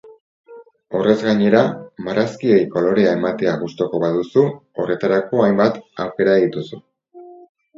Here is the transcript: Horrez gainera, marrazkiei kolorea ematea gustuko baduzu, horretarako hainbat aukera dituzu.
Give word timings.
Horrez 0.99 1.15
gainera, 1.25 1.59
marrazkiei 2.07 2.57
kolorea 2.75 3.11
ematea 3.19 3.53
gustuko 3.65 4.01
baduzu, 4.05 4.47
horretarako 4.85 5.45
hainbat 5.45 5.79
aukera 6.07 6.41
dituzu. 6.47 6.83